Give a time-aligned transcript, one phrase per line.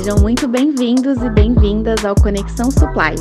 [0.00, 3.16] Sejam muito bem-vindos e bem-vindas ao Conexão Supply.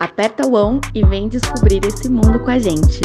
[0.00, 3.00] Aperta o on e vem descobrir esse mundo com a gente.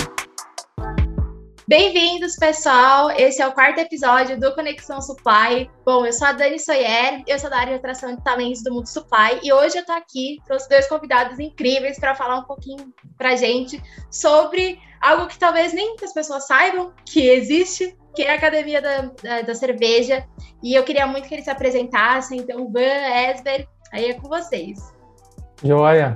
[1.68, 3.12] Bem-vindos, pessoal!
[3.12, 5.70] Esse é o quarto episódio do Conexão Supply.
[5.86, 8.74] Bom, eu sou a Dani Soyer, eu sou da área de atração de talentos do
[8.74, 12.92] Mundo Supply e hoje eu tô aqui, trouxe dois convidados incríveis para falar um pouquinho
[13.20, 18.36] pra gente sobre algo que talvez nem muitas pessoas saibam que existe, que é a
[18.36, 20.24] Academia da, da, da Cerveja.
[20.64, 22.40] E eu queria muito que eles se apresentassem.
[22.40, 24.94] Então, Van, Esber, aí é com vocês.
[25.64, 26.16] Joia.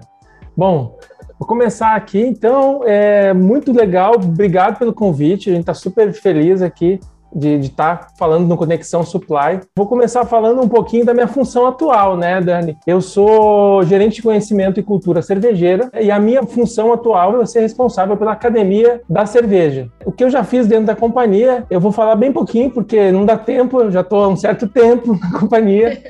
[0.55, 0.97] Bom,
[1.39, 2.19] vou começar aqui.
[2.19, 4.15] Então, é muito legal.
[4.15, 5.49] Obrigado pelo convite.
[5.49, 6.99] A gente está super feliz aqui
[7.35, 9.59] de estar tá falando no Conexão Supply.
[9.75, 12.77] Vou começar falando um pouquinho da minha função atual, né, Dani?
[12.87, 17.59] Eu sou gerente de conhecimento e cultura cervejeira e a minha função atual é ser
[17.59, 19.89] responsável pela academia da cerveja.
[20.05, 23.25] O que eu já fiz dentro da companhia, eu vou falar bem pouquinho porque não
[23.25, 26.01] dá tempo, eu já estou há um certo tempo na companhia.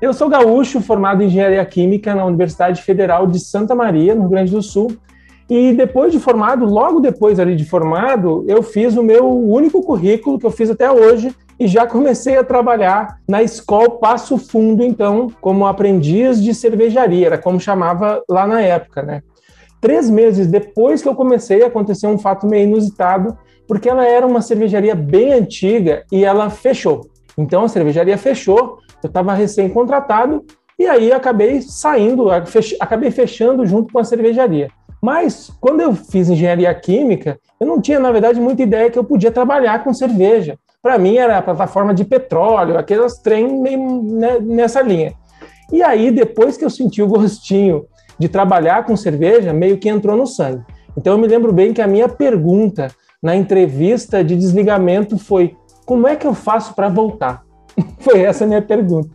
[0.00, 4.30] Eu sou gaúcho, formado em engenharia química na Universidade Federal de Santa Maria, no Rio
[4.30, 4.96] Grande do Sul.
[5.54, 10.38] E depois de formado, logo depois ali de formado, eu fiz o meu único currículo
[10.38, 15.30] que eu fiz até hoje e já comecei a trabalhar na escola Passo Fundo, então,
[15.42, 19.20] como aprendiz de cervejaria, era como chamava lá na época, né?
[19.78, 23.36] Três meses depois que eu comecei, aconteceu um fato meio inusitado,
[23.68, 27.02] porque ela era uma cervejaria bem antiga e ela fechou.
[27.36, 30.46] Então a cervejaria fechou, eu estava recém-contratado
[30.78, 34.70] e aí acabei saindo, acabei fechando junto com a cervejaria.
[35.02, 39.02] Mas quando eu fiz engenharia química, eu não tinha, na verdade, muita ideia que eu
[39.02, 40.56] podia trabalhar com cerveja.
[40.80, 45.12] Para mim era a plataforma de petróleo, aqueles trem meio né, nessa linha.
[45.72, 47.84] E aí, depois que eu senti o gostinho
[48.16, 50.62] de trabalhar com cerveja, meio que entrou no sangue.
[50.96, 52.88] Então eu me lembro bem que a minha pergunta
[53.20, 57.42] na entrevista de desligamento foi: como é que eu faço para voltar?
[57.98, 59.10] foi essa a minha pergunta.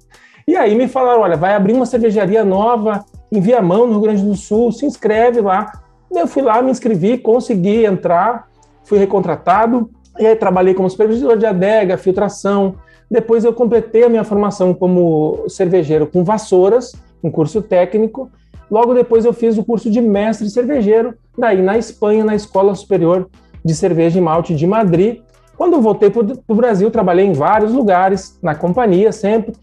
[0.45, 4.23] E aí me falaram: olha, vai abrir uma cervejaria nova em Viamão, no Rio Grande
[4.23, 5.71] do Sul, se inscreve lá.
[6.11, 8.47] Eu fui lá, me inscrevi, consegui entrar,
[8.83, 12.75] fui recontratado, e aí trabalhei como supervisor de adega, filtração.
[13.09, 16.93] Depois eu completei a minha formação como cervejeiro com vassouras,
[17.23, 18.29] um curso técnico.
[18.69, 23.29] Logo depois eu fiz o curso de mestre cervejeiro, daí na Espanha, na Escola Superior
[23.63, 25.21] de Cerveja e Malte de Madrid.
[25.57, 29.53] Quando voltei para o Brasil, trabalhei em vários lugares, na companhia sempre,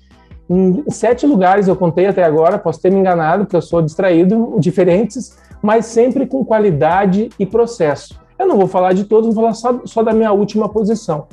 [0.48, 4.56] em sete lugares eu contei até agora, posso ter me enganado, porque eu sou distraído,
[4.58, 8.20] diferentes, mas sempre com qualidade e processo.
[8.38, 11.26] Eu não vou falar de todos, vou falar só, só da minha última posição.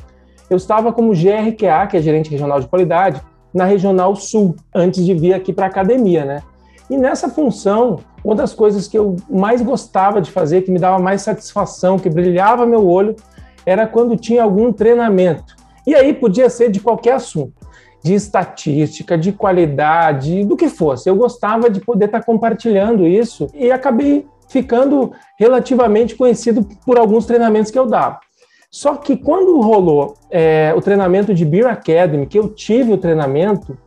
[0.49, 3.21] Eu estava como GRQA, que é gerente regional de qualidade,
[3.53, 6.41] na Regional Sul, antes de vir aqui para a academia, né?
[6.89, 10.99] E nessa função, uma das coisas que eu mais gostava de fazer, que me dava
[10.99, 13.15] mais satisfação, que brilhava meu olho,
[13.65, 15.55] era quando tinha algum treinamento.
[15.85, 17.61] E aí podia ser de qualquer assunto
[18.03, 21.09] de estatística, de qualidade, do que fosse.
[21.09, 27.71] Eu gostava de poder estar compartilhando isso e acabei ficando relativamente conhecido por alguns treinamentos
[27.71, 28.19] que eu dava.
[28.69, 33.77] Só que quando rolou é, o treinamento de Beer Academy, que eu tive o treinamento,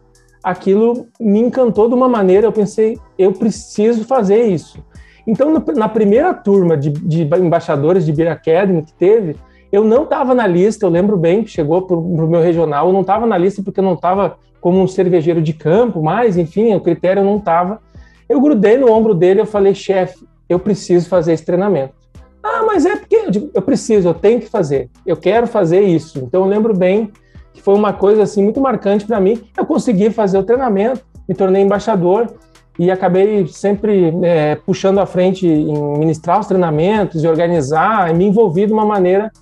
[0.42, 4.84] aquilo me encantou de uma maneira, eu pensei, eu preciso fazer isso.
[5.26, 9.36] Então, na primeira turma de, de embaixadores de Beer Academy que teve,
[9.74, 13.00] eu não estava na lista, eu lembro bem, chegou para o meu regional, eu não
[13.00, 16.80] estava na lista porque eu não estava como um cervejeiro de campo, mas, enfim, o
[16.80, 17.80] critério não estava.
[18.28, 21.92] Eu grudei no ombro dele e falei, chefe, eu preciso fazer esse treinamento.
[22.40, 25.80] Ah, mas é porque eu, digo, eu preciso, eu tenho que fazer, eu quero fazer
[25.80, 26.20] isso.
[26.20, 27.10] Então eu lembro bem
[27.52, 29.42] que foi uma coisa assim muito marcante para mim.
[29.58, 32.32] Eu consegui fazer o treinamento, me tornei embaixador
[32.78, 38.26] e acabei sempre é, puxando à frente em ministrar os treinamentos e organizar, e me
[38.26, 39.32] envolvi de uma maneira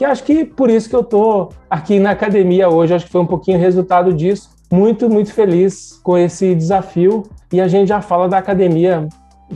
[0.00, 3.20] que acho que por isso que eu estou aqui na academia hoje, acho que foi
[3.20, 4.48] um pouquinho resultado disso.
[4.72, 9.06] Muito, muito feliz com esse desafio e a gente já fala da academia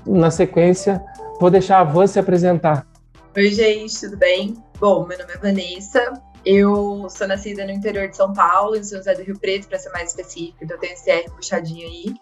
[0.07, 1.03] na sequência.
[1.41, 2.87] Vou deixar a Van se apresentar.
[3.35, 4.63] Oi, gente, tudo bem?
[4.79, 6.13] Bom, meu nome é Vanessa,
[6.45, 9.79] eu sou nascida no interior de São Paulo, em São José do Rio Preto, para
[9.79, 12.15] ser mais específico, então eu tenho esse R puxadinho aí.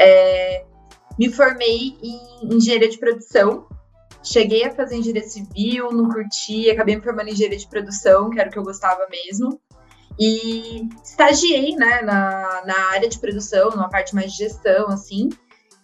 [0.00, 0.64] É,
[1.18, 3.66] me formei em engenharia de produção
[4.22, 8.40] Cheguei a fazer engenharia civil, não curti, acabei me formando em engenharia de produção, que
[8.40, 9.60] era o que eu gostava mesmo.
[10.18, 15.28] E estagiei, né, na, na área de produção, numa parte mais de gestão, assim.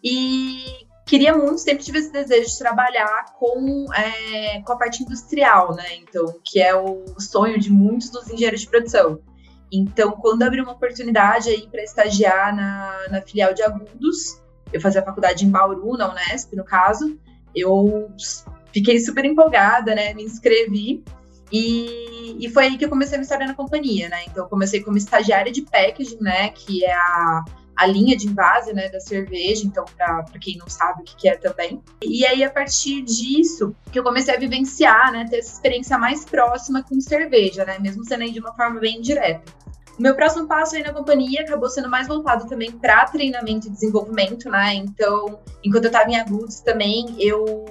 [0.02, 5.74] E queria muito, sempre tive esse desejo de trabalhar com, é, com a parte industrial,
[5.76, 5.96] né?
[5.96, 9.20] Então, que é o sonho de muitos dos engenheiros de produção.
[9.72, 14.40] Então, quando abriu uma oportunidade aí para estagiar na, na filial de Agudos,
[14.72, 17.18] eu fazia faculdade em Bauru, na Unesp, no caso,
[17.54, 18.10] eu
[18.72, 20.14] fiquei super empolgada, né?
[20.14, 21.04] Me inscrevi
[21.52, 24.24] e, e foi aí que eu comecei a me história na companhia, né?
[24.26, 26.48] Então, eu comecei como estagiária de packaging, né?
[26.50, 27.44] Que é a
[27.76, 31.28] a linha de invase né, da cerveja, então, para quem não sabe o que, que,
[31.28, 31.82] é também.
[32.02, 36.24] E aí, a partir disso, que eu comecei a vivenciar, né, ter essa experiência mais
[36.24, 39.52] próxima com cerveja, né, mesmo sendo aí de uma forma bem direta.
[39.98, 43.70] O meu próximo passo aí na companhia acabou sendo mais voltado também para treinamento e
[43.70, 44.74] desenvolvimento, né?
[44.74, 47.64] Então, enquanto eu estava em Agudos também, eu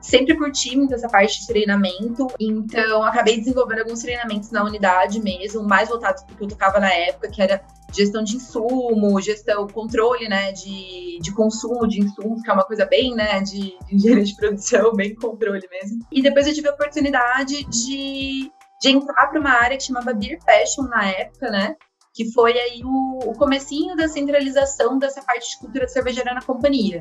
[0.00, 5.62] sempre curti muito essa parte de treinamento, então acabei desenvolvendo alguns treinamentos na unidade mesmo,
[5.62, 7.60] mais voltados para o que eu tocava na época, que era
[7.92, 12.84] gestão de insumo, gestão, controle, né, de, de consumo de insumos, que é uma coisa
[12.84, 16.06] bem, né, de, de engenharia de produção, bem controle mesmo.
[16.12, 18.50] E depois eu tive a oportunidade de,
[18.86, 21.74] de entrar para uma área que chamava Beer Passion na época, né,
[22.14, 27.00] que foi aí o, o comecinho da centralização dessa parte de cultura cervejeira na companhia.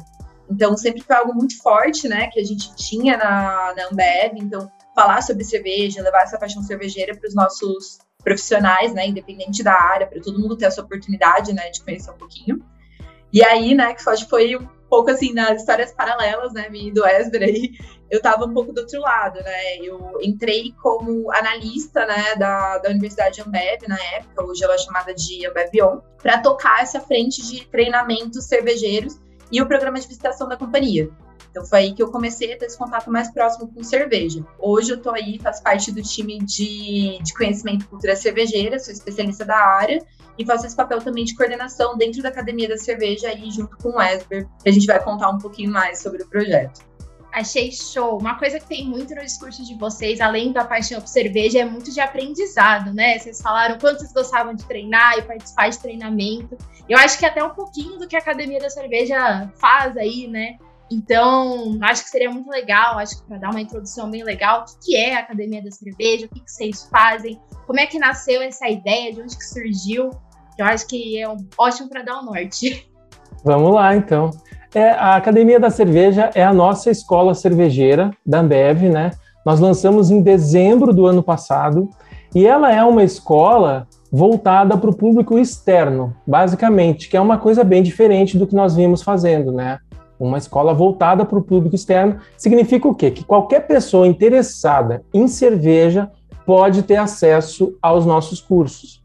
[0.50, 4.38] Então, sempre foi algo muito forte, né, que a gente tinha na, na Ambev.
[4.38, 9.74] Então, falar sobre cerveja, levar essa paixão cervejeira para os nossos profissionais, né, independente da
[9.74, 12.64] área, para todo mundo ter essa oportunidade, né, de conhecer um pouquinho.
[13.36, 17.44] E aí, né, que foi um pouco assim nas histórias paralelas, né, me do Esber
[17.44, 17.72] aí,
[18.10, 19.76] eu estava um pouco do outro lado, né?
[19.84, 25.14] Eu entrei como analista, né, da, da Universidade Ambev na época, hoje ela é chamada
[25.14, 29.20] de Ambev On, para tocar essa frente de treinamentos cervejeiros
[29.52, 31.10] e o programa de visitação da companhia.
[31.52, 34.46] Então foi aí que eu comecei a ter esse contato mais próximo com cerveja.
[34.58, 38.94] Hoje eu tô aí, faço parte do time de, de conhecimento e cultura cervejeira, sou
[38.94, 40.02] especialista da área
[40.38, 43.90] e faço esse papel também de coordenação dentro da Academia da Cerveja aí junto com
[43.90, 46.82] o Esber, que a gente vai contar um pouquinho mais sobre o projeto.
[47.32, 48.18] Achei show.
[48.18, 51.66] Uma coisa que tem muito no discurso de vocês, além da paixão por cerveja, é
[51.66, 53.20] muito de aprendizado, né?
[53.20, 56.58] Vocês falaram quanto vocês gostavam de treinar e participar de treinamento.
[56.88, 60.58] Eu acho que até um pouquinho do que a Academia da Cerveja faz aí, né?
[60.90, 64.80] Então, acho que seria muito legal, acho que para dar uma introdução bem legal, o
[64.86, 68.70] que é a Academia da Cerveja, o que, vocês fazem, como é que nasceu essa
[68.70, 70.12] ideia, de onde que surgiu.
[70.58, 72.90] Eu acho que é um, ótimo para dar o um norte.
[73.44, 74.32] Vamos lá, então.
[74.74, 79.12] É, a Academia da Cerveja é a nossa escola cervejeira da Ambev, né?
[79.46, 81.90] Nós lançamos em dezembro do ano passado
[82.34, 87.64] e ela é uma escola voltada para o público externo, basicamente, que é uma coisa
[87.64, 89.80] bem diferente do que nós vimos fazendo, né?
[90.20, 93.12] Uma escola voltada para o público externo significa o quê?
[93.12, 96.10] Que qualquer pessoa interessada em cerveja
[96.46, 99.05] pode ter acesso aos nossos cursos.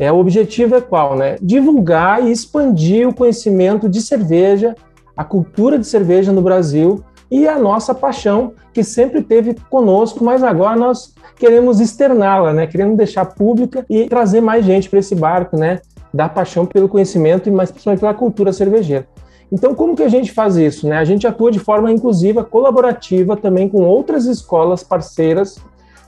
[0.00, 1.14] É, o objetivo é qual?
[1.14, 1.36] Né?
[1.40, 4.74] Divulgar e expandir o conhecimento de cerveja
[5.20, 10.42] a cultura de cerveja no Brasil e a nossa paixão, que sempre teve conosco, mas
[10.42, 12.66] agora nós queremos externá-la, né?
[12.66, 15.80] Queremos deixar pública e trazer mais gente para esse barco, né?
[16.12, 19.06] Da paixão pelo conhecimento e mais principalmente pela cultura cervejeira.
[19.52, 20.88] Então, como que a gente faz isso?
[20.88, 20.96] Né?
[20.96, 25.58] A gente atua de forma inclusiva, colaborativa também com outras escolas parceiras.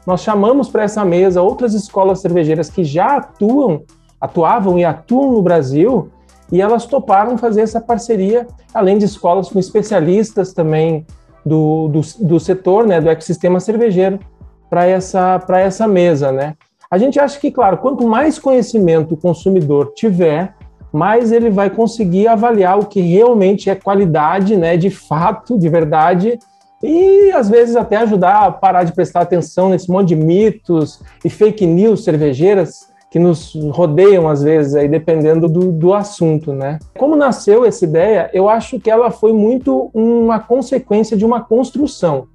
[0.07, 3.83] Nós chamamos para essa mesa outras escolas cervejeiras que já atuam,
[4.21, 6.11] atuavam e atuam no Brasil
[6.51, 11.07] e elas toparam fazer essa parceria, além de escolas com especialistas também
[11.45, 14.19] do, do, do setor, né, do ecossistema cervejeiro,
[14.69, 16.55] para essa, essa mesa, né?
[16.91, 20.55] A gente acha que, claro, quanto mais conhecimento o consumidor tiver,
[20.93, 26.39] mais ele vai conseguir avaliar o que realmente é qualidade, né, de fato, de verdade,
[26.83, 31.31] e às vezes até ajudar a parar de prestar atenção nesse monte de mitos e
[31.31, 36.79] fake news cervejeiras que nos rodeiam às vezes aí dependendo do, do assunto, né?
[36.99, 38.31] Como nasceu essa ideia?
[38.33, 42.27] Eu acho que ela foi muito uma consequência de uma construção.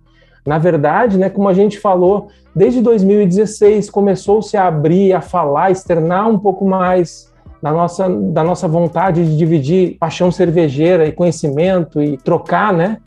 [0.46, 6.30] Na verdade, né, como a gente falou, desde 2016 começou-se a abrir, a falar, externar
[6.30, 12.18] um pouco mais da nossa, da nossa vontade de dividir paixão cervejeira e conhecimento e
[12.18, 12.98] trocar, né?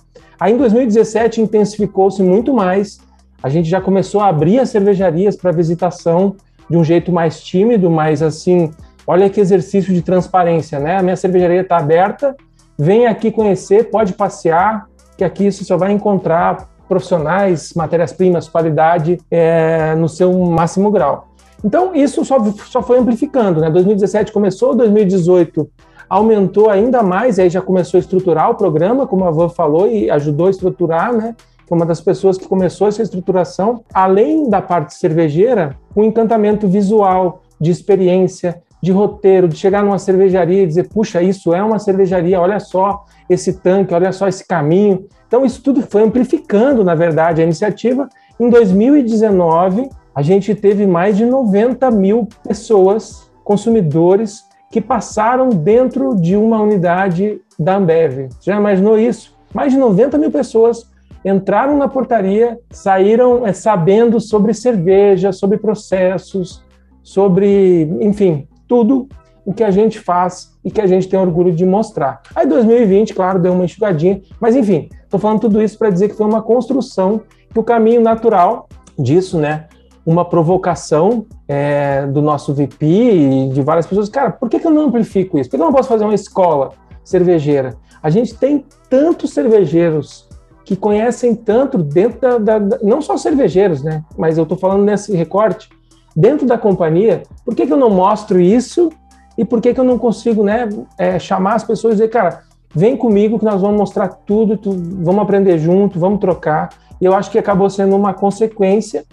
[0.40, 2.98] Aí em 2017 intensificou-se muito mais.
[3.42, 6.34] A gente já começou a abrir as cervejarias para visitação
[6.68, 8.70] de um jeito mais tímido, mas assim,
[9.06, 10.96] olha que exercício de transparência, né?
[10.96, 12.34] A minha cervejaria está aberta,
[12.78, 14.86] vem aqui conhecer, pode passear,
[15.18, 21.28] que aqui você só vai encontrar profissionais, matérias-primas, qualidade é, no seu máximo grau.
[21.62, 23.68] Então, isso só, só foi amplificando, né?
[23.68, 25.70] 2017 começou, 2018
[26.10, 30.10] aumentou ainda mais, aí já começou a estruturar o programa, como a Van falou, e
[30.10, 31.36] ajudou a estruturar, né?
[31.68, 37.42] foi uma das pessoas que começou essa estruturação, além da parte cervejeira, o encantamento visual,
[37.60, 42.40] de experiência, de roteiro, de chegar numa cervejaria e dizer, puxa, isso é uma cervejaria,
[42.40, 45.06] olha só esse tanque, olha só esse caminho.
[45.28, 48.08] Então, isso tudo foi amplificando, na verdade, a iniciativa.
[48.40, 56.36] Em 2019, a gente teve mais de 90 mil pessoas, consumidores, que passaram dentro de
[56.36, 58.28] uma unidade da Ambev.
[58.28, 59.36] Você já imaginou isso?
[59.52, 60.88] Mais de 90 mil pessoas
[61.24, 66.64] entraram na portaria, saíram é, sabendo sobre cerveja, sobre processos,
[67.02, 69.08] sobre, enfim, tudo.
[69.44, 72.20] o que a gente faz e que a gente tem orgulho de mostrar.
[72.36, 76.14] Aí 2020, claro, deu uma enxugadinha, mas enfim, estou falando tudo isso para dizer que
[76.14, 77.22] foi uma construção
[77.52, 79.66] que o caminho natural disso, né?
[80.04, 84.08] Uma provocação é, do nosso VP e de várias pessoas.
[84.08, 85.50] Cara, por que, que eu não amplifico isso?
[85.50, 86.72] Por que eu não posso fazer uma escola
[87.04, 87.76] cervejeira?
[88.02, 90.28] A gente tem tantos cervejeiros
[90.64, 94.04] que conhecem tanto dentro da, da, da não só cervejeiros, né?
[94.16, 95.68] Mas eu estou falando nesse recorte
[96.14, 97.22] dentro da companhia.
[97.44, 98.90] Por que, que eu não mostro isso
[99.36, 100.68] e por que, que eu não consigo, né?
[100.96, 102.42] É, chamar as pessoas e dizer, cara,
[102.74, 106.70] vem comigo que nós vamos mostrar tudo, tu, vamos aprender junto, vamos trocar.
[107.00, 109.04] E eu acho que acabou sendo uma consequência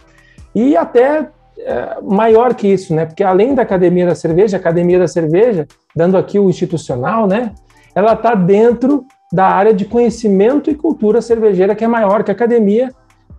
[0.57, 3.05] e até é, maior que isso, né?
[3.05, 7.53] Porque além da Academia da Cerveja, a Academia da Cerveja, dando aqui o institucional, né?
[7.93, 12.33] Ela está dentro da área de conhecimento e cultura cervejeira, que é maior que a
[12.33, 12.89] academia.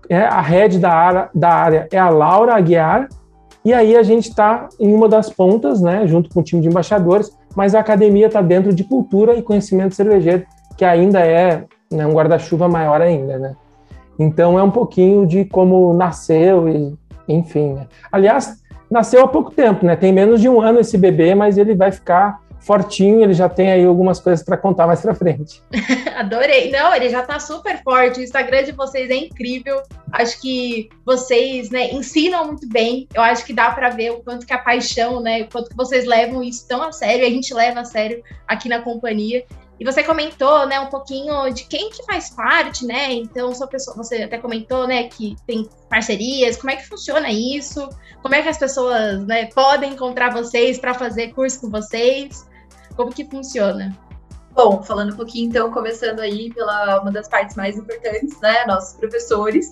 [0.09, 3.09] É, a head da área, da área é a Laura Aguiar,
[3.65, 6.69] e aí a gente está em uma das pontas, né, junto com o time de
[6.69, 10.47] embaixadores, mas a academia está dentro de cultura e conhecimento cervejeiro,
[10.77, 13.55] que ainda é né, um guarda-chuva maior ainda, né?
[14.19, 16.97] Então é um pouquinho de como nasceu e,
[17.29, 17.75] enfim.
[17.75, 17.87] Né?
[18.11, 19.97] Aliás, nasceu há pouco tempo, né?
[19.97, 23.71] Tem menos de um ano esse bebê, mas ele vai ficar fortinho, ele já tem
[23.71, 25.63] aí algumas coisas para contar mais para frente.
[26.17, 26.71] Adorei.
[26.71, 28.21] Não, ele já está super forte.
[28.21, 29.81] O Instagram de vocês é incrível.
[30.13, 33.09] Acho que vocês, né, ensinam muito bem.
[33.15, 35.77] Eu acho que dá para ver o quanto que a paixão, né, o quanto que
[35.77, 37.25] vocês levam isso tão a sério.
[37.25, 39.45] A gente leva a sério aqui na companhia.
[39.81, 43.13] E você comentou, né, um pouquinho de quem que faz parte, né?
[43.13, 46.57] Então, sua pessoa, você até comentou, né, que tem parcerias.
[46.57, 47.89] Como é que funciona isso?
[48.21, 52.45] Como é que as pessoas, né, podem encontrar vocês para fazer curso com vocês?
[52.97, 53.97] Como que funciona?
[54.51, 58.97] Bom, falando um pouquinho, então, começando aí pela uma das partes mais importantes, né, nossos
[58.99, 59.71] professores.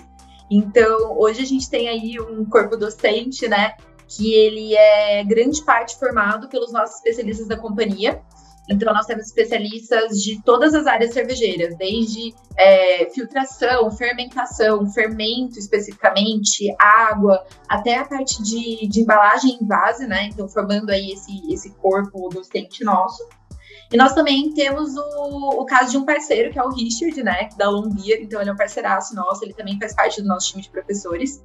[0.48, 3.74] Então, hoje a gente tem aí um corpo docente, né,
[4.06, 8.22] que ele é grande parte formado pelos nossos especialistas da companhia.
[8.68, 16.74] Então, nós temos especialistas de todas as áreas cervejeiras, desde é, filtração, fermentação, fermento especificamente,
[16.78, 20.24] água, até a parte de, de embalagem em base, né?
[20.32, 23.24] Então, formando aí esse, esse corpo docente nosso.
[23.92, 27.48] E nós também temos o, o caso de um parceiro, que é o Richard, né?
[27.56, 30.62] Da Lombia, então ele é um parceiraço nosso, ele também faz parte do nosso time
[30.62, 31.40] de professores.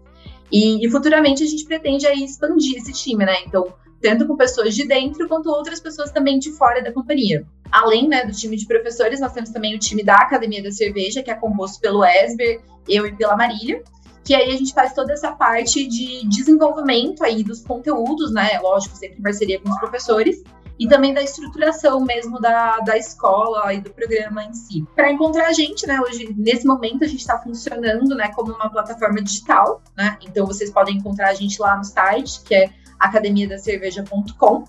[0.51, 3.35] E, e futuramente a gente pretende aí expandir esse time, né?
[3.45, 7.45] Então, tanto com pessoas de dentro quanto outras pessoas também de fora da companhia.
[7.71, 11.23] Além né, do time de professores, nós temos também o time da Academia da Cerveja,
[11.23, 13.81] que é composto pelo Esber, eu e pela Marília,
[14.23, 18.59] que aí a gente faz toda essa parte de desenvolvimento aí dos conteúdos, né?
[18.61, 20.43] Lógico, sempre em parceria com os professores,
[20.81, 24.83] e também da estruturação mesmo da, da escola e do programa em si.
[24.95, 28.67] Para encontrar a gente, né, hoje, nesse momento, a gente está funcionando, né, como uma
[28.67, 34.65] plataforma digital, né, então vocês podem encontrar a gente lá no site, que é academiadacerveja.com.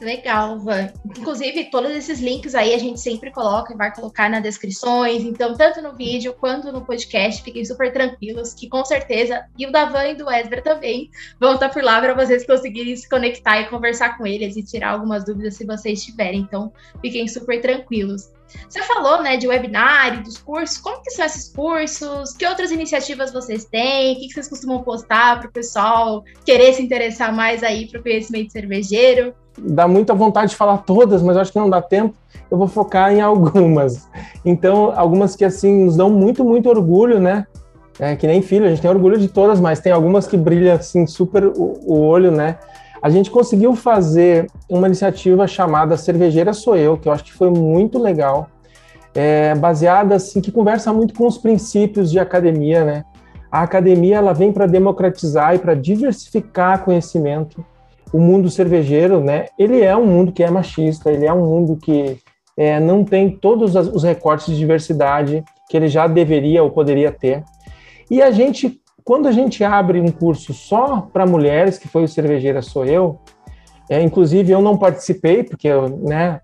[0.00, 0.92] Legal, Van.
[1.04, 5.24] Inclusive, todos esses links aí a gente sempre coloca e vai colocar nas descrições.
[5.24, 9.72] Então, tanto no vídeo quanto no podcast, fiquem super tranquilos, que com certeza, e o
[9.72, 11.10] da Van e do Esber também
[11.40, 14.90] vão estar por lá para vocês conseguirem se conectar e conversar com eles e tirar
[14.90, 16.40] algumas dúvidas se vocês tiverem.
[16.40, 18.30] Então, fiquem super tranquilos.
[18.68, 20.78] Você falou, né, de webinário, dos cursos.
[20.78, 22.32] Como que são esses cursos?
[22.32, 24.16] Que outras iniciativas vocês têm?
[24.16, 28.02] O que vocês costumam postar para o pessoal querer se interessar mais aí para o
[28.02, 29.34] conhecimento cervejeiro?
[29.56, 32.14] Dá muita vontade de falar todas, mas acho que não dá tempo.
[32.50, 34.08] Eu vou focar em algumas.
[34.44, 37.46] Então, algumas que assim nos dão muito, muito orgulho, né?
[37.98, 40.76] É, que nem filho, a gente tem orgulho de todas, mas tem algumas que brilham
[40.76, 42.56] assim super o, o olho, né?
[43.00, 47.50] A gente conseguiu fazer uma iniciativa chamada Cervejeira Sou Eu, que eu acho que foi
[47.50, 48.48] muito legal,
[49.14, 53.04] é, baseada assim, que conversa muito com os princípios de academia, né?
[53.50, 57.64] A academia ela vem para democratizar e para diversificar conhecimento.
[58.12, 59.46] O mundo cervejeiro, né?
[59.58, 62.18] Ele é um mundo que é machista, ele é um mundo que
[62.56, 67.44] é, não tem todos os recortes de diversidade que ele já deveria ou poderia ter.
[68.10, 72.08] E a gente quando a gente abre um curso só para mulheres, que foi o
[72.08, 73.18] Cervejeira Sou Eu,
[73.88, 76.42] é, inclusive eu não participei, porque eu, né,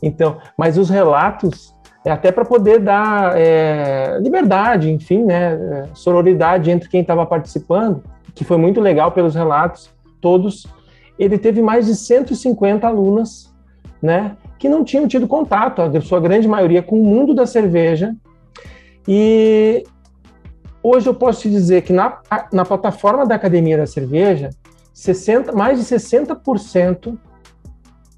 [0.00, 6.88] então, mas os relatos é até para poder dar é, liberdade, enfim, né, sororidade entre
[6.88, 9.90] quem estava participando, que foi muito legal pelos relatos
[10.20, 10.64] todos.
[11.18, 13.52] Ele teve mais de 150 alunas,
[14.00, 18.14] né, que não tinham tido contato, a sua grande maioria, com o mundo da cerveja.
[19.08, 19.82] E
[20.88, 22.20] hoje eu posso te dizer que na,
[22.52, 24.50] na plataforma da Academia da Cerveja,
[24.94, 27.18] 60, mais de 60%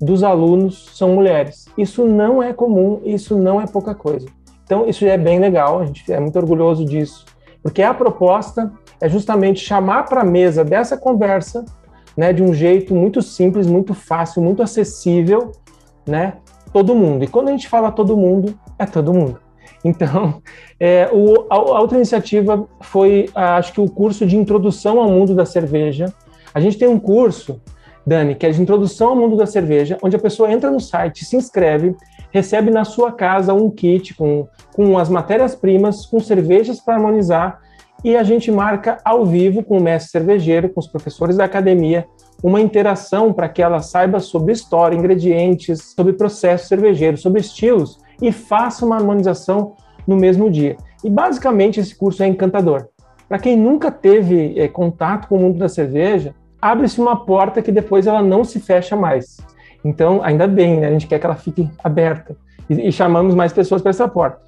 [0.01, 1.67] dos alunos são mulheres.
[1.77, 4.27] Isso não é comum, isso não é pouca coisa.
[4.65, 7.25] Então, isso é bem legal, a gente é muito orgulhoso disso,
[7.63, 8.71] porque a proposta
[9.01, 11.65] é justamente chamar para a mesa dessa conversa,
[12.15, 15.53] né, de um jeito muito simples, muito fácil, muito acessível,
[16.07, 16.35] né,
[16.71, 17.25] todo mundo.
[17.25, 19.41] E quando a gente fala todo mundo, é todo mundo.
[19.85, 20.43] Então,
[20.79, 25.35] é, o, a, a, outra iniciativa foi, acho que o curso de introdução ao mundo
[25.35, 26.13] da cerveja.
[26.55, 27.61] A gente tem um curso
[28.09, 31.27] Dani, que é de introdução ao mundo da cerveja, onde a pessoa entra no site,
[31.27, 31.95] se inscreve,
[32.31, 37.61] recebe na sua casa um kit com, com as matérias-primas, com cervejas para harmonizar,
[38.03, 42.07] e a gente marca ao vivo com o mestre cervejeiro, com os professores da academia,
[42.43, 48.33] uma interação para que ela saiba sobre história, ingredientes, sobre processo cervejeiro, sobre estilos, e
[48.33, 49.75] faça uma harmonização
[50.07, 50.77] no mesmo dia.
[51.05, 52.89] E basicamente esse curso é encantador.
[53.29, 57.71] Para quem nunca teve é, contato com o mundo da cerveja, abre-se uma porta que
[57.71, 59.37] depois ela não se fecha mais.
[59.85, 60.89] Então, ainda bem, né?
[60.89, 62.37] A gente quer que ela fique aberta
[62.69, 64.41] e, e chamamos mais pessoas para essa porta.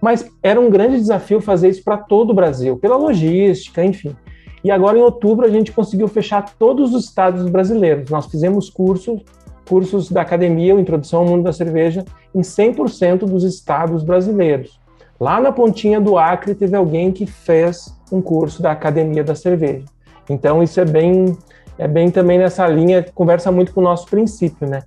[0.00, 4.14] Mas era um grande desafio fazer isso para todo o Brasil, pela logística, enfim.
[4.62, 8.10] E agora, em outubro, a gente conseguiu fechar todos os estados brasileiros.
[8.10, 9.22] Nós fizemos cursos,
[9.68, 12.04] cursos da academia, o Introdução ao Mundo da Cerveja,
[12.34, 14.80] em 100% dos estados brasileiros.
[15.18, 19.84] Lá na pontinha do Acre, teve alguém que fez um curso da Academia da Cerveja.
[20.28, 21.36] Então, isso é bem
[21.78, 24.82] é bem também nessa linha, conversa muito com o nosso princípio, né?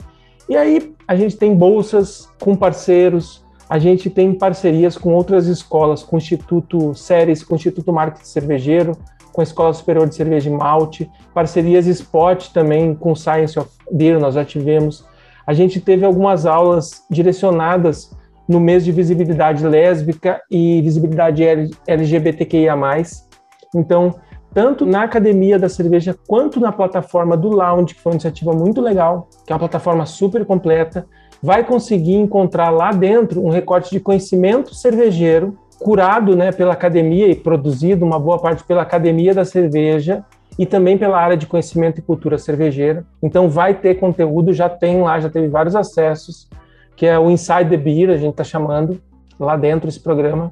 [0.48, 6.02] E aí a gente tem bolsas com parceiros, a gente tem parcerias com outras escolas,
[6.02, 8.98] com o Instituto Séries, com o Instituto Marketing Cervejeiro,
[9.32, 14.20] com a Escola Superior de Cerveja e Malte, parcerias Spot também com Science of Beer,
[14.20, 15.06] nós já tivemos.
[15.46, 18.16] A gente teve algumas aulas direcionadas
[18.48, 21.44] no mês de visibilidade lésbica e visibilidade
[21.88, 22.76] LGBTQIA+.
[23.76, 24.16] Então,
[24.54, 28.82] tanto na academia da cerveja quanto na plataforma do Lounge, que foi uma iniciativa muito
[28.82, 31.06] legal, que é uma plataforma super completa,
[31.42, 37.36] vai conseguir encontrar lá dentro um recorte de conhecimento cervejeiro curado né, pela academia e
[37.36, 40.24] produzido uma boa parte pela academia da cerveja
[40.58, 43.06] e também pela área de conhecimento e cultura cervejeira.
[43.24, 46.50] Então vai ter conteúdo, já tem lá, já teve vários acessos,
[46.96, 49.02] que é o Inside the Beer, a gente está chamando
[49.40, 50.52] lá dentro esse programa.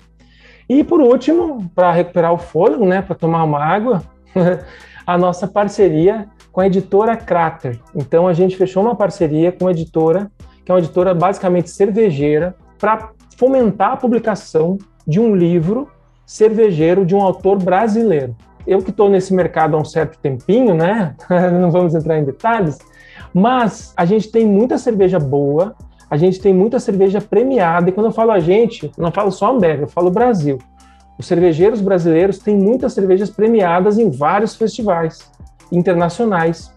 [0.69, 4.01] E por último, para recuperar o fôlego, né, para tomar uma água,
[5.05, 7.79] a nossa parceria com a editora Crater.
[7.93, 10.31] Então a gente fechou uma parceria com a editora,
[10.63, 15.87] que é uma editora basicamente cervejeira, para fomentar a publicação de um livro
[16.25, 18.35] cervejeiro de um autor brasileiro.
[18.65, 21.15] Eu que estou nesse mercado há um certo tempinho, né?
[21.59, 22.77] Não vamos entrar em detalhes,
[23.33, 25.73] mas a gente tem muita cerveja boa,
[26.09, 29.51] a gente tem muita cerveja premiada, e quando eu falo a gente, não falo só
[29.51, 30.57] Ambev, eu falo Brasil.
[31.17, 35.29] Os cervejeiros brasileiros têm muitas cervejas premiadas em vários festivais
[35.71, 36.73] internacionais.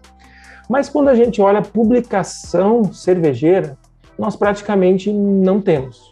[0.69, 3.77] Mas quando a gente olha a publicação cervejeira,
[4.17, 6.10] nós praticamente não temos.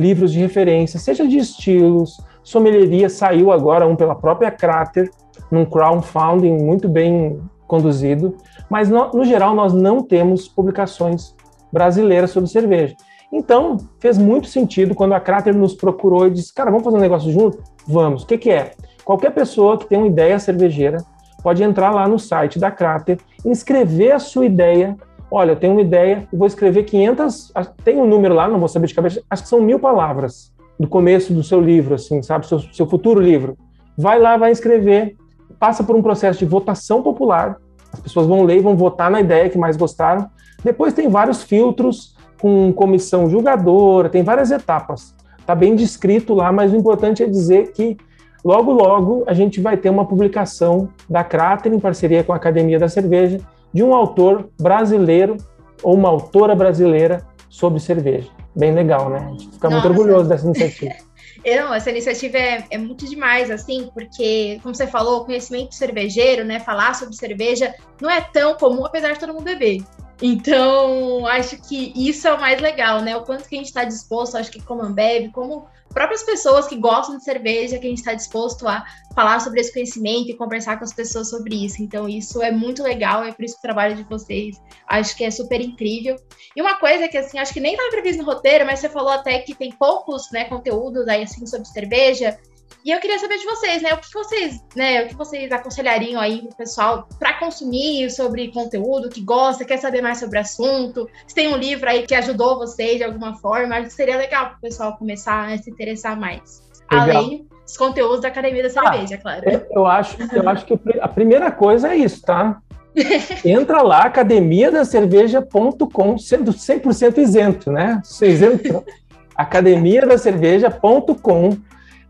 [0.00, 5.10] Livros de referência, seja de estilos, sommelieria, saiu agora um pela própria Crater,
[5.50, 8.36] num crowdfunding muito bem conduzido,
[8.68, 11.34] mas no, no geral nós não temos publicações
[11.72, 12.94] brasileira sobre cerveja.
[13.32, 17.00] Então, fez muito sentido quando a Crater nos procurou e disse: Cara, vamos fazer um
[17.00, 17.58] negócio junto?
[17.86, 18.22] Vamos.
[18.22, 18.72] O que, que é?
[19.04, 20.98] Qualquer pessoa que tem uma ideia cervejeira
[21.42, 24.96] pode entrar lá no site da Crater, inscrever a sua ideia.
[25.36, 27.52] Olha, eu tenho uma ideia, vou escrever 500.
[27.82, 30.86] Tem um número lá, não vou saber de cabeça, acho que são mil palavras do
[30.86, 32.46] começo do seu livro, assim, sabe?
[32.46, 33.58] Seu, seu futuro livro.
[33.98, 35.16] Vai lá, vai escrever,
[35.58, 37.56] passa por um processo de votação popular.
[37.92, 40.30] As pessoas vão ler vão votar na ideia que mais gostaram.
[40.62, 45.16] Depois tem vários filtros com comissão julgadora, tem várias etapas.
[45.40, 47.96] Está bem descrito lá, mas o importante é dizer que
[48.44, 52.78] logo, logo a gente vai ter uma publicação da Crater em parceria com a Academia
[52.78, 53.40] da Cerveja
[53.74, 55.36] de um autor brasileiro
[55.82, 58.30] ou uma autora brasileira sobre cerveja.
[58.54, 59.18] Bem legal, né?
[59.18, 59.88] A gente fica Nossa.
[59.88, 60.94] muito orgulhoso dessa iniciativa.
[61.44, 66.58] Não, essa iniciativa é, é, muito demais, assim, porque, como você falou, conhecimento cervejeiro, né?
[66.58, 69.82] Falar sobre cerveja não é tão comum, apesar de todo mundo beber.
[70.22, 73.14] Então, acho que isso é o mais legal, né?
[73.14, 76.76] O quanto que a gente está disposto, acho que como Ambev, como próprias pessoas que
[76.76, 80.76] gostam de cerveja, que a gente está disposto a falar sobre esse conhecimento e conversar
[80.76, 81.80] com as pessoas sobre isso.
[81.80, 85.24] Então, isso é muito legal, é por isso que o trabalho de vocês acho que
[85.24, 86.16] é super incrível.
[86.54, 89.12] E uma coisa que, assim, acho que nem estava previsto no roteiro, mas você falou
[89.12, 92.36] até que tem poucos, né, conteúdos aí, assim, sobre cerveja.
[92.84, 93.94] E eu queria saber de vocês, né?
[93.94, 95.04] O que vocês, né?
[95.04, 100.02] O que vocês aconselhariam aí pro pessoal para consumir sobre conteúdo que gosta, quer saber
[100.02, 101.08] mais sobre o assunto?
[101.26, 104.48] Se tem um livro aí que ajudou vocês de alguma forma, acho que seria legal
[104.48, 106.62] para o pessoal começar a se interessar mais.
[106.92, 107.16] Legal.
[107.16, 109.42] Além dos conteúdos da Academia da ah, Cerveja, ah, claro.
[109.70, 112.60] Eu acho, eu acho que a primeira coisa é isso, tá?
[113.42, 118.02] Entra lá, academiadacerveja.com, sendo 100% isento, né?
[118.20, 118.84] Isento.
[119.34, 121.56] academiadacerveja.com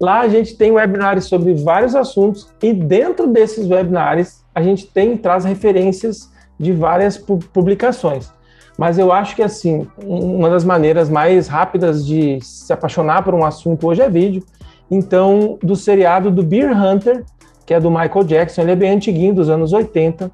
[0.05, 5.17] Lá a gente tem webinars sobre vários assuntos e dentro desses webinars a gente tem
[5.17, 8.31] traz referências de várias publicações.
[8.77, 13.47] Mas eu acho que assim, uma das maneiras mais rápidas de se apaixonar por um
[13.47, 14.45] assunto hoje é vídeo.
[14.91, 17.25] Então, do seriado do Beer Hunter,
[17.65, 20.31] que é do Michael Jackson, ele é bem antiguinho, dos anos 80,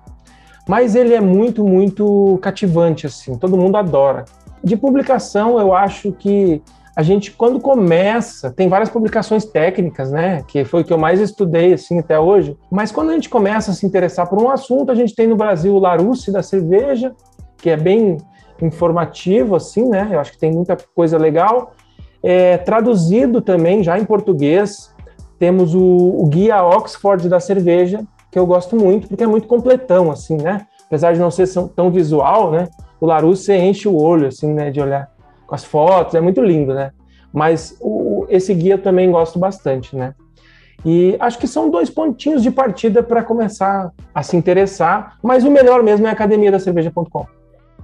[0.69, 4.25] mas ele é muito, muito cativante, assim, todo mundo adora.
[4.65, 6.61] De publicação, eu acho que
[7.01, 10.43] a gente, quando começa, tem várias publicações técnicas, né?
[10.47, 12.55] Que foi o que eu mais estudei, assim, até hoje.
[12.71, 15.35] Mas quando a gente começa a se interessar por um assunto, a gente tem no
[15.35, 17.15] Brasil o Larousse da cerveja,
[17.57, 18.19] que é bem
[18.61, 20.11] informativo, assim, né?
[20.13, 21.73] Eu acho que tem muita coisa legal.
[22.23, 24.95] É, traduzido também, já em português,
[25.39, 30.11] temos o, o Guia Oxford da Cerveja, que eu gosto muito, porque é muito completão,
[30.11, 30.67] assim, né?
[30.85, 32.69] Apesar de não ser tão visual, né?
[33.01, 34.71] O Larousse enche o olho, assim, né?
[34.71, 35.11] De olhar
[35.51, 36.93] com as fotos, é muito lindo, né?
[37.33, 40.15] Mas o, esse guia também gosto bastante, né?
[40.85, 45.51] E acho que são dois pontinhos de partida para começar a se interessar, mas o
[45.51, 47.27] melhor mesmo é a academiadacerveja.com.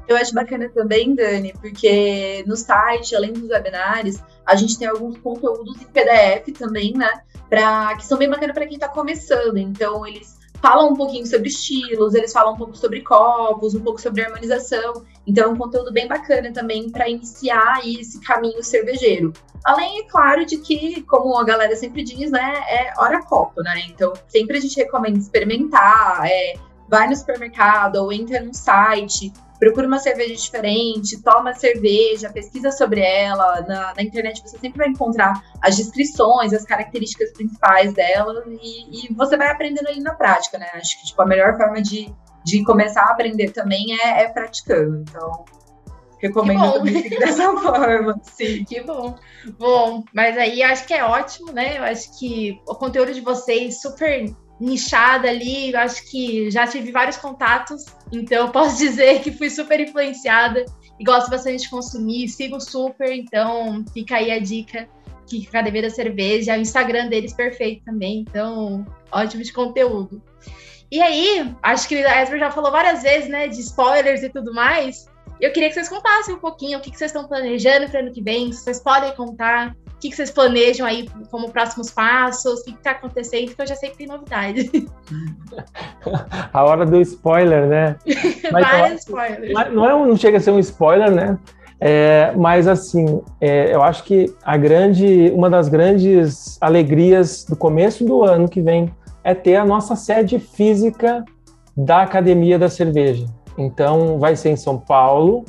[0.07, 5.18] Eu acho bacana também, Dani, porque no site, além dos webinários, a gente tem alguns
[5.18, 7.11] conteúdos em PDF também, né?
[7.50, 9.57] Pra, que são bem bacanas para quem está começando.
[9.57, 14.01] Então, eles falam um pouquinho sobre estilos, eles falam um pouco sobre copos, um pouco
[14.01, 15.05] sobre harmonização.
[15.27, 19.33] Então é um conteúdo bem bacana também para iniciar esse caminho cervejeiro.
[19.64, 23.83] Além, é claro, de que, como a galera sempre diz, né, é hora copo, né?
[23.88, 26.55] Então sempre a gente recomenda experimentar, é,
[26.88, 33.01] vai no supermercado ou entra num site, procura uma cerveja diferente, toma cerveja, pesquisa sobre
[33.01, 33.62] ela.
[33.62, 39.14] Na, na, internet você sempre vai encontrar as descrições, as características principais dela e, e,
[39.14, 40.69] você vai aprendendo ali na prática, né?
[40.75, 42.12] Acho que tipo, a melhor forma de,
[42.45, 45.05] de começar a aprender também é, é praticando.
[45.09, 45.45] Então,
[46.19, 48.21] recomendo também dessa forma.
[48.23, 48.64] Sim.
[48.64, 49.16] Que bom.
[49.59, 51.79] Bom, mas aí acho que é ótimo, né?
[51.79, 54.27] Eu acho que o conteúdo de vocês super
[54.61, 59.81] nichada ali, eu acho que já tive vários contatos, então posso dizer que fui super
[59.81, 60.64] influenciada
[60.99, 64.88] e gosto bastante de consumir, sigo super, então fica aí a dica
[65.27, 70.23] que Academia da Cerveja, o Instagram deles perfeito também, então ótimo de conteúdo.
[70.90, 74.55] E aí, acho que a Esper já falou várias vezes, né, de spoilers e tudo
[74.55, 75.07] mais.
[75.40, 78.23] Eu queria que vocês contassem um pouquinho o que, vocês estão planejando para ano que
[78.23, 82.70] vem, se vocês podem contar, o que, vocês planejam aí como próximos passos, o que
[82.72, 84.70] está acontecendo, porque eu já sei que tem novidade.
[86.52, 87.96] A hora do spoiler, né?
[88.52, 89.52] Vários spoilers.
[89.72, 91.38] Não, é, não chega a ser um spoiler, né?
[91.80, 98.04] É, mas assim, é, eu acho que a grande, uma das grandes alegrias do começo
[98.04, 101.24] do ano que vem é ter a nossa sede física
[101.76, 103.26] da Academia da Cerveja.
[103.59, 105.44] Então, vai ser em São Paulo,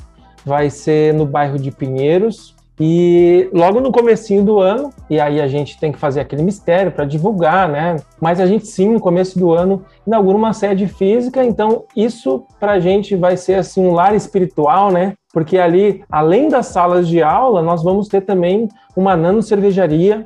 [0.45, 5.47] vai ser no bairro de Pinheiros, e logo no comecinho do ano, e aí a
[5.47, 7.95] gente tem que fazer aquele mistério para divulgar, né?
[8.21, 12.73] Mas a gente sim, no começo do ano, inaugura uma sede física, então isso para
[12.73, 15.13] a gente vai ser assim um lar espiritual, né?
[15.33, 20.25] Porque ali, além das salas de aula, nós vamos ter também uma nano cervejaria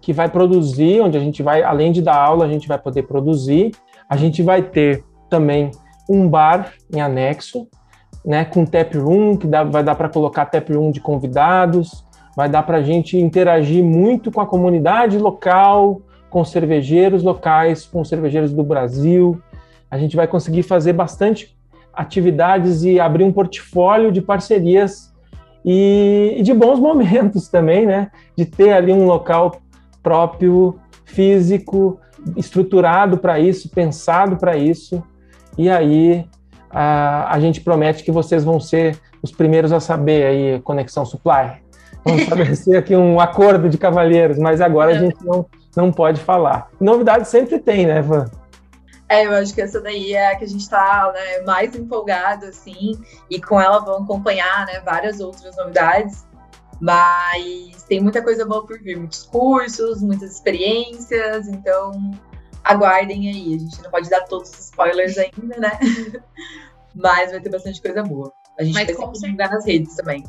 [0.00, 3.02] que vai produzir, onde a gente vai, além de dar aula, a gente vai poder
[3.02, 3.72] produzir.
[4.08, 5.70] A gente vai ter também
[6.08, 7.68] um bar em anexo,
[8.24, 12.04] né, com tap room, que dá, vai dar para colocar tap room de convidados,
[12.36, 18.04] vai dar para a gente interagir muito com a comunidade local, com cervejeiros locais, com
[18.04, 19.40] cervejeiros do Brasil.
[19.90, 21.56] A gente vai conseguir fazer bastante
[21.92, 25.12] atividades e abrir um portfólio de parcerias
[25.64, 28.10] e, e de bons momentos também, né?
[28.36, 29.60] De ter ali um local
[30.02, 31.98] próprio, físico,
[32.36, 35.02] estruturado para isso, pensado para isso.
[35.58, 36.26] E aí
[36.70, 41.60] a, a gente promete que vocês vão ser os primeiros a saber aí Conexão Supply.
[42.04, 45.44] Vamos estabelecer aqui um acordo de cavalheiros, mas agora a gente não,
[45.76, 46.68] não pode falar.
[46.80, 48.30] Novidade sempre tem, né, Van?
[49.08, 52.46] É, eu acho que essa daí é a que a gente está né, mais empolgado,
[52.46, 52.92] assim,
[53.28, 56.24] e com ela vão acompanhar né, várias outras novidades.
[56.80, 61.92] Mas tem muita coisa boa por vir, muitos cursos, muitas experiências, então
[62.64, 63.54] aguardem aí.
[63.54, 65.78] A gente não pode dar todos os spoilers ainda, né?
[66.94, 68.32] Mas vai ter bastante coisa boa.
[68.58, 70.24] A gente Mas vai sempre divulgar nas redes também.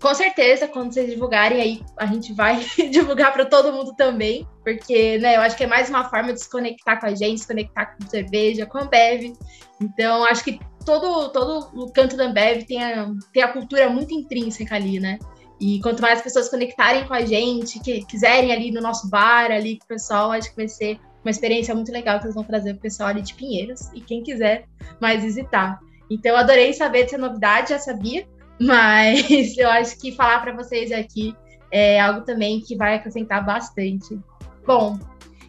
[0.00, 5.18] Com certeza, quando vocês divulgarem aí, a gente vai divulgar para todo mundo também, porque,
[5.18, 7.46] né, eu acho que é mais uma forma de se conectar com a gente, se
[7.46, 9.34] conectar com cerveja, com a Ambev.
[9.78, 14.14] Então, acho que todo, todo o canto da Ambev tem a, tem a cultura muito
[14.14, 15.18] intrínseca ali, né?
[15.60, 19.78] E quanto mais pessoas conectarem com a gente, que quiserem ali no nosso bar, ali
[19.78, 22.74] com o pessoal, acho que vai ser uma experiência muito legal que eles vão trazer
[22.74, 24.64] para o pessoal ali de Pinheiros e quem quiser
[25.00, 25.80] mais visitar.
[26.08, 28.26] Então, adorei saber dessa novidade, já sabia,
[28.60, 31.34] mas eu acho que falar para vocês aqui
[31.72, 34.16] é algo também que vai acrescentar bastante.
[34.64, 34.98] Bom,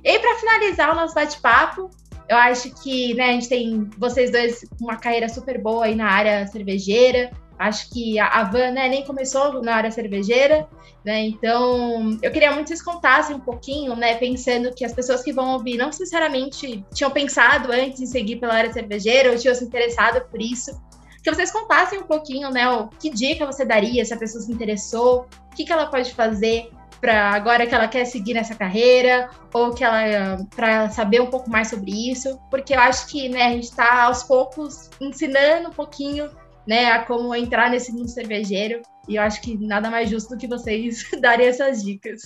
[0.04, 1.92] e para finalizar o nosso bate-papo,
[2.28, 6.10] eu acho que né, a gente tem vocês dois uma carreira super boa aí na
[6.10, 10.68] área cervejeira, Acho que a, Van né, nem começou na área cervejeira,
[11.04, 11.22] né?
[11.22, 14.16] Então, eu queria muito que vocês contassem um pouquinho, né?
[14.16, 18.54] Pensando que as pessoas que vão ouvir não sinceramente tinham pensado antes em seguir pela
[18.54, 20.80] área cervejeira ou tinham se interessado por isso.
[21.24, 22.70] Que vocês contassem um pouquinho, né?
[22.70, 26.14] O, que dica você daria se a pessoa se interessou, o que, que ela pode
[26.14, 26.70] fazer
[27.02, 31.50] para agora que ela quer seguir nessa carreira ou que ela para saber um pouco
[31.50, 35.74] mais sobre isso, porque eu acho que né, a gente está aos poucos ensinando um
[35.74, 36.30] pouquinho
[36.68, 38.82] né, a como entrar nesse mundo cervejeiro.
[39.08, 42.22] E eu acho que nada mais justo do que vocês darem essas dicas.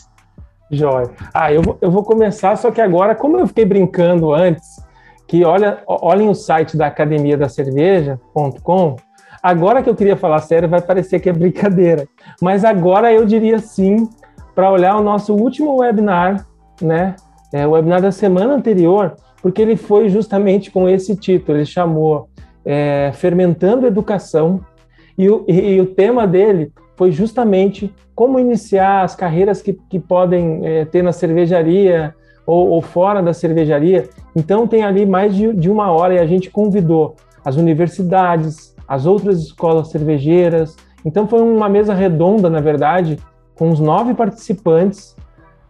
[0.72, 1.12] Jóia.
[1.34, 4.82] Ah, eu vou, eu vou começar, só que agora, como eu fiquei brincando antes,
[5.28, 8.96] que olha, olhem o site da academia da cerveja.com,
[9.44, 12.08] agora que eu queria falar sério, vai parecer que é brincadeira.
[12.42, 14.10] Mas agora eu diria sim
[14.56, 16.48] para olhar o nosso último webinar,
[16.82, 17.16] né?
[17.54, 22.30] É, o webinar da semana anterior, porque ele foi justamente com esse título, ele chamou
[22.66, 24.62] é, Fermentando Educação,
[25.18, 30.66] e o, e, o, tema dele foi justamente como iniciar as carreiras que, que podem
[30.66, 34.10] é, ter na cervejaria ou, ou, fora da cervejaria.
[34.36, 39.06] Então, tem ali mais de, de uma hora e a gente convidou as universidades, as
[39.06, 40.76] outras escolas cervejeiras.
[41.06, 43.20] Então, foi uma mesa redonda, na verdade,
[43.56, 45.16] com os nove participantes,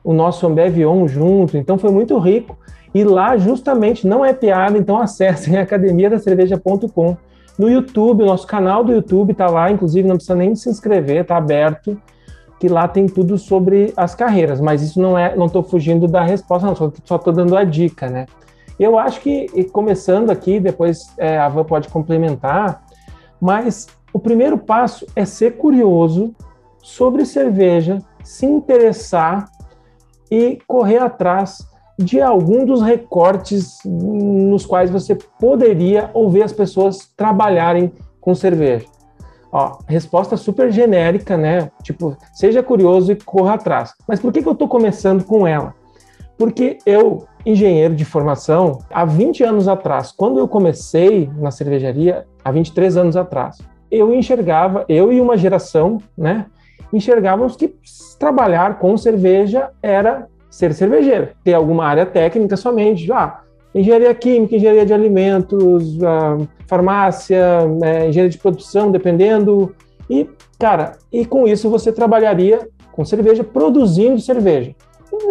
[0.04, 1.58] o nosso Ambev On junto.
[1.58, 2.58] Então, foi muito rico.
[2.93, 7.17] E lá, justamente, não é piada, então acessem academiadacerveja.com.
[7.58, 11.38] No YouTube, nosso canal do YouTube está lá, inclusive não precisa nem se inscrever, está
[11.38, 11.99] aberto,
[12.60, 14.60] que lá tem tudo sobre as carreiras.
[14.60, 18.10] Mas isso não é, não estou fugindo da resposta, não, só estou dando a dica,
[18.10, 18.25] né?
[18.80, 22.84] Eu acho que, começando aqui, depois é, a Van pode complementar,
[23.39, 26.34] mas o primeiro passo é ser curioso
[26.82, 29.49] sobre cerveja, se interessar
[30.32, 31.70] e correr atrás
[32.03, 38.85] de algum dos recortes nos quais você poderia ouvir as pessoas trabalharem com cerveja.
[39.51, 41.69] Ó, resposta super genérica, né?
[41.83, 43.93] Tipo, seja curioso e corra atrás.
[44.07, 45.73] Mas por que, que eu estou começando com ela?
[46.37, 52.51] Porque eu, engenheiro de formação, há 20 anos atrás, quando eu comecei na cervejaria, há
[52.51, 53.57] 23 anos atrás,
[53.91, 56.45] eu enxergava, eu e uma geração, né,
[56.93, 57.75] enxergávamos que
[58.17, 63.39] trabalhar com cerveja era ser cervejeiro, ter alguma área técnica somente, ah,
[63.73, 69.73] engenharia química, engenharia de alimentos, uh, farmácia, é, engenharia de produção, dependendo.
[70.09, 74.75] E, cara, e com isso você trabalharia com cerveja, produzindo cerveja,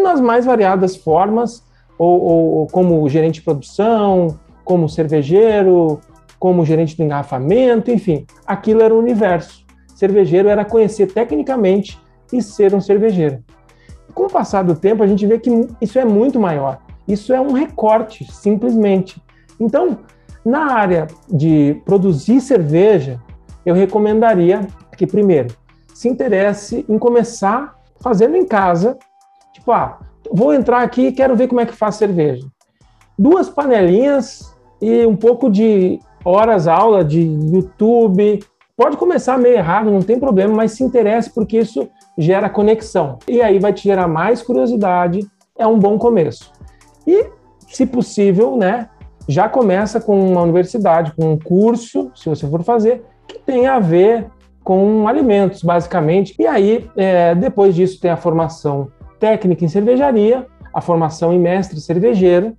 [0.03, 1.63] nas mais variadas formas,
[1.99, 6.01] ou, ou, como gerente de produção, como cervejeiro,
[6.39, 9.67] como gerente de engarrafamento, enfim, aquilo era o universo.
[9.95, 11.99] Cervejeiro era conhecer tecnicamente
[12.33, 13.45] e ser um cervejeiro.
[14.21, 16.79] Com o passar do tempo, a gente vê que isso é muito maior.
[17.09, 19.19] Isso é um recorte, simplesmente.
[19.59, 20.01] Então,
[20.45, 23.19] na área de produzir cerveja,
[23.65, 25.57] eu recomendaria que, primeiro,
[25.95, 28.99] se interesse em começar fazendo em casa.
[29.55, 32.47] Tipo, ah, vou entrar aqui e quero ver como é que faz cerveja.
[33.19, 38.45] Duas panelinhas e um pouco de horas aula de YouTube.
[38.77, 41.89] Pode começar meio errado, não tem problema, mas se interesse porque isso
[42.21, 43.19] gera conexão.
[43.27, 45.27] E aí vai te gerar mais curiosidade,
[45.59, 46.53] é um bom começo.
[47.07, 47.27] E,
[47.67, 48.89] se possível, né,
[49.27, 53.81] já começa com uma universidade, com um curso, se você for fazer, que tenha a
[53.81, 54.27] ver
[54.63, 56.35] com alimentos, basicamente.
[56.39, 61.81] E aí, é, depois disso, tem a formação técnica em cervejaria, a formação em mestre
[61.81, 62.57] cervejeiro,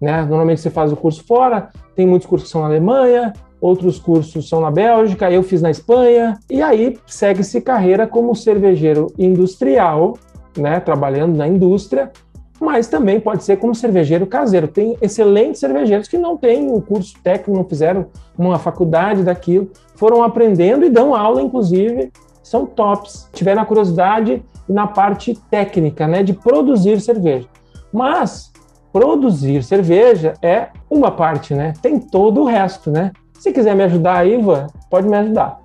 [0.00, 0.22] né?
[0.22, 3.32] Normalmente você faz o curso fora, tem muitos cursos que são na Alemanha,
[3.64, 9.06] outros cursos são na Bélgica, eu fiz na Espanha, e aí segue-se carreira como cervejeiro
[9.18, 10.18] industrial,
[10.54, 12.12] né, trabalhando na indústria,
[12.60, 14.68] mas também pode ser como cervejeiro caseiro.
[14.68, 20.22] Tem excelentes cervejeiros que não têm um curso técnico, não fizeram uma faculdade daquilo, foram
[20.22, 26.34] aprendendo e dão aula, inclusive, são tops, tiveram a curiosidade na parte técnica, né, de
[26.34, 27.48] produzir cerveja.
[27.90, 28.52] Mas
[28.92, 31.72] produzir cerveja é uma parte, né?
[31.80, 33.10] Tem todo o resto, né?
[33.44, 35.60] Se quiser me ajudar, Iva, pode me ajudar.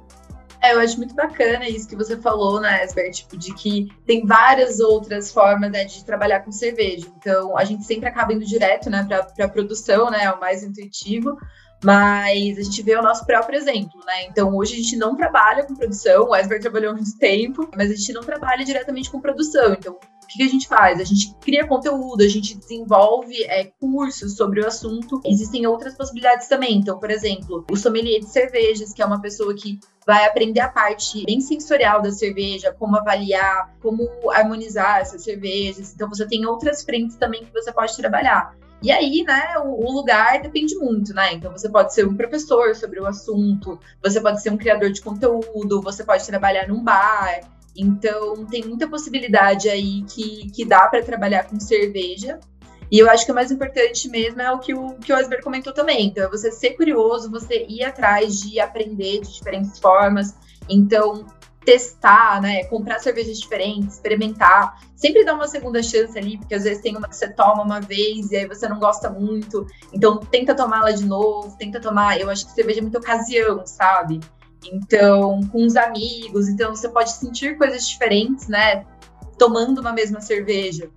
[0.61, 4.25] É, eu acho muito bacana isso que você falou, né, Esber, tipo, de que tem
[4.25, 7.07] várias outras formas né, de trabalhar com cerveja.
[7.17, 10.61] Então, a gente sempre acaba indo direto, né, para a produção, né, é o mais
[10.61, 11.37] intuitivo,
[11.81, 14.25] mas a gente vê o nosso próprio exemplo, né?
[14.25, 17.95] Então, hoje a gente não trabalha com produção, o Esber trabalhou muito tempo, mas a
[17.95, 19.71] gente não trabalha diretamente com produção.
[19.71, 19.97] Então,
[20.35, 20.99] o que a gente faz?
[20.99, 25.19] A gente cria conteúdo, a gente desenvolve é, cursos sobre o assunto.
[25.25, 26.77] Existem outras possibilidades também.
[26.77, 30.69] Então, por exemplo, o sommelier de cervejas, que é uma pessoa que vai aprender a
[30.69, 35.93] parte bem sensorial da cerveja, como avaliar, como harmonizar essas cervejas.
[35.93, 38.55] Então, você tem outras frentes também que você pode trabalhar.
[38.81, 41.33] E aí, né, o, lugar depende muito, né?
[41.33, 45.01] Então, você pode ser um professor sobre o assunto, você pode ser um criador de
[45.01, 47.41] conteúdo, você pode trabalhar num bar.
[47.75, 52.39] Então, tem muita possibilidade aí que, que dá para trabalhar com cerveja.
[52.91, 55.43] E eu acho que o mais importante mesmo é o que o, que o Asber
[55.43, 56.07] comentou também.
[56.07, 60.33] Então, é você ser curioso, você ir atrás de aprender de diferentes formas.
[60.67, 61.25] Então,
[61.63, 62.63] testar, né?
[62.65, 64.81] Comprar cervejas diferentes, experimentar.
[64.95, 67.79] Sempre dá uma segunda chance ali, porque às vezes tem uma que você toma uma
[67.79, 69.67] vez e aí você não gosta muito.
[69.93, 72.19] Então, tenta tomá-la de novo, tenta tomar.
[72.19, 74.19] Eu acho que cerveja é muita ocasião, sabe?
[74.71, 78.85] Então, com os amigos, então você pode sentir coisas diferentes, né?
[79.37, 80.89] Tomando uma mesma cerveja.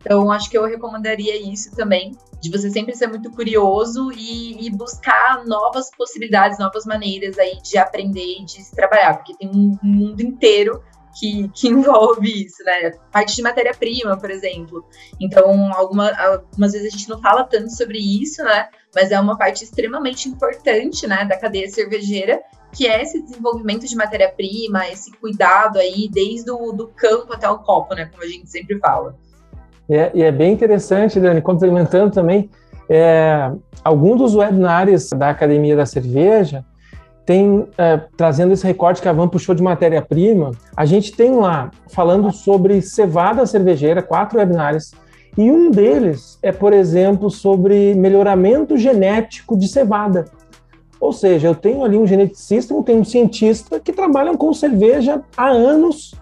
[0.00, 4.70] Então, acho que eu recomendaria isso também, de você sempre ser muito curioso e, e,
[4.70, 9.76] buscar novas possibilidades, novas maneiras aí de aprender e de se trabalhar, porque tem um
[9.82, 10.82] mundo inteiro
[11.18, 12.92] que, que envolve isso, né?
[13.12, 14.84] Parte de matéria-prima, por exemplo.
[15.20, 18.68] Então, alguma, algumas vezes a gente não fala tanto sobre isso, né?
[18.94, 22.40] Mas é uma parte extremamente importante, né, da cadeia cervejeira
[22.72, 27.58] que é esse desenvolvimento de matéria-prima, esse cuidado aí, desde o do campo até o
[27.58, 28.06] copo, né?
[28.10, 29.16] Como a gente sempre fala.
[29.88, 32.50] É, e é bem interessante, Dani, complementando também,
[32.90, 33.50] é,
[33.82, 36.64] alguns dos webinários da Academia da Cerveja
[37.28, 41.70] tem, é, trazendo esse recorte que a Van puxou de matéria-prima, a gente tem lá
[41.90, 44.92] falando sobre cevada cervejeira, quatro webinários,
[45.36, 50.24] e um deles é, por exemplo, sobre melhoramento genético de cevada.
[50.98, 55.20] Ou seja, eu tenho ali um geneticista, eu tenho um cientista que trabalham com cerveja
[55.36, 56.14] há anos,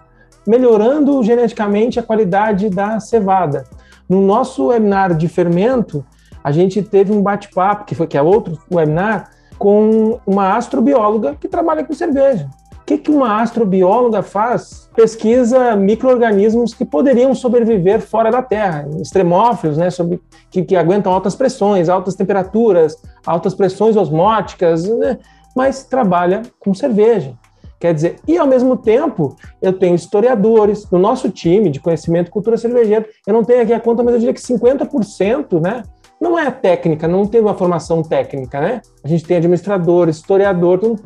[0.45, 3.63] melhorando geneticamente a qualidade da cevada.
[4.09, 6.05] No nosso webinar de fermento,
[6.43, 11.47] a gente teve um bate-papo, que foi que é outro webinar, com uma astrobióloga que
[11.47, 12.49] trabalha com cerveja
[12.87, 14.89] que, que uma astrobióloga faz?
[14.95, 21.35] Pesquisa micro-organismos que poderiam sobreviver fora da Terra, extremófilos, né, sobre, que, que aguentam altas
[21.35, 25.19] pressões, altas temperaturas, altas pressões osmóticas, né,
[25.53, 27.33] mas trabalha com cerveja.
[27.77, 32.57] Quer dizer, e ao mesmo tempo, eu tenho historiadores no nosso time de conhecimento cultura
[32.57, 33.05] cervejeira.
[33.25, 35.83] Eu não tenho aqui a conta, mas eu diria que 50%, né?
[36.19, 38.81] Não é técnica, não tem uma formação técnica, né?
[39.03, 40.97] A gente tem administrador, historiador,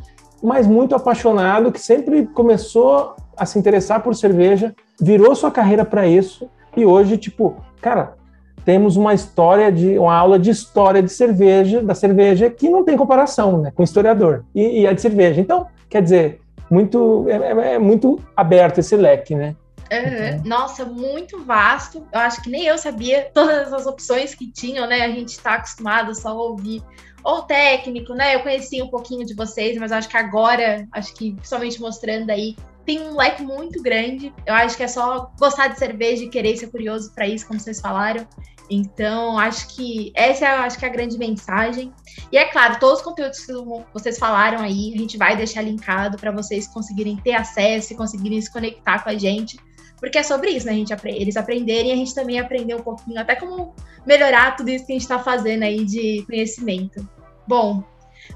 [0.41, 6.08] mas muito apaixonado, que sempre começou a se interessar por cerveja, virou sua carreira para
[6.08, 8.15] isso e hoje, tipo, cara,
[8.63, 12.95] temos uma história de uma aula de história de cerveja, da cerveja que não tem
[12.95, 15.41] comparação, né, com historiador e, e a de cerveja.
[15.41, 19.56] Então, quer dizer, muito é, é, é muito aberto esse leque, né?
[19.91, 20.43] Uhum.
[20.45, 22.08] Nossa, muito vasto.
[22.13, 25.01] Eu acho que nem eu sabia todas as opções que tinham, né?
[25.01, 26.82] A gente está acostumado só a ouvir
[27.23, 28.36] ou técnico, né?
[28.36, 32.56] Eu conheci um pouquinho de vocês, mas acho que agora, acho que principalmente mostrando aí,
[32.86, 34.34] tem um leque muito grande.
[34.45, 37.60] Eu acho que é só gostar de cerveja e querer ser curioso para isso, como
[37.60, 38.25] vocês falaram.
[38.69, 41.93] Então, acho que essa é acho que é a grande mensagem.
[42.32, 43.54] E é claro, todos os conteúdos que
[43.93, 48.41] vocês falaram aí, a gente vai deixar linkado para vocês conseguirem ter acesso e conseguirem
[48.41, 49.58] se conectar com a gente.
[50.01, 50.73] Porque é sobre isso, né?
[50.73, 53.73] A gente, eles aprenderem e a gente também aprender um pouquinho, até como
[54.05, 57.07] melhorar tudo isso que a gente está fazendo aí de conhecimento.
[57.47, 57.83] Bom,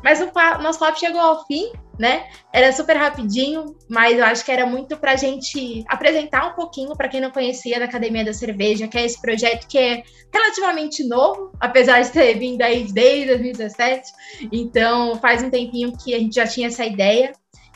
[0.04, 2.28] mas o nosso papo chegou ao fim, né?
[2.54, 6.96] Era super rapidinho, mas eu acho que era muito para a gente apresentar um pouquinho
[6.96, 11.04] para quem não conhecia da Academia da Cerveja, que é esse projeto que é relativamente
[11.04, 14.12] novo, apesar de ter vindo aí desde 2017.
[14.52, 17.32] Então, faz um tempinho que a gente já tinha essa ideia.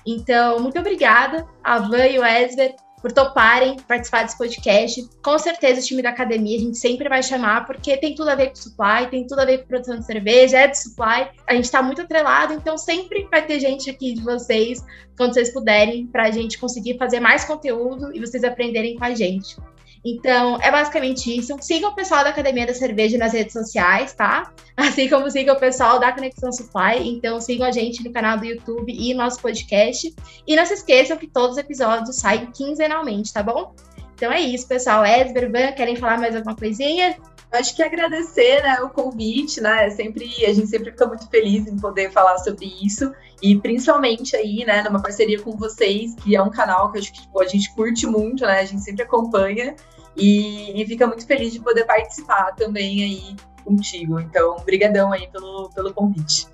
[0.05, 5.10] Então, muito obrigada, a Van e o Esver, por toparem participar desse podcast.
[5.24, 8.36] Com certeza, o time da academia a gente sempre vai chamar, porque tem tudo a
[8.36, 11.30] ver com supply, tem tudo a ver com produção de cerveja, é de supply.
[11.47, 14.84] A gente está muito atrelado, então sempre vai ter gente aqui de vocês,
[15.18, 19.14] quando vocês puderem, para a gente conseguir fazer mais conteúdo e vocês aprenderem com a
[19.14, 19.56] gente.
[20.04, 21.56] Então, é basicamente isso.
[21.62, 24.52] Sigam o pessoal da Academia da Cerveja nas redes sociais, tá?
[24.78, 27.08] Assim como sigam o pessoal da Conexão Supply.
[27.10, 30.14] Então, sigam a gente no canal do YouTube e nosso podcast.
[30.47, 33.74] E não se esqueçam que todos os episódios saem quinzenalmente, tá bom?
[34.20, 35.06] Então é isso, pessoal.
[35.06, 37.16] Edson, Van, querem falar mais alguma coisinha?
[37.52, 39.88] Acho que agradecer né, o convite, né?
[39.88, 43.12] É sempre, a gente sempre fica muito feliz em poder falar sobre isso.
[43.41, 47.22] E principalmente aí, né, numa parceria com vocês, que é um canal que acho que
[47.22, 48.60] tipo, a gente curte muito, né?
[48.60, 49.76] A gente sempre acompanha
[50.16, 54.20] e, e fica muito feliz de poder participar também aí contigo.
[54.20, 56.47] Então, brigadão aí pelo, pelo convite.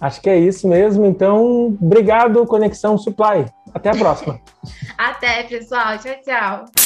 [0.00, 1.06] Acho que é isso mesmo.
[1.06, 3.46] Então, obrigado, Conexão Supply.
[3.74, 4.40] Até a próxima.
[4.96, 5.98] Até, pessoal.
[5.98, 6.85] Tchau, tchau.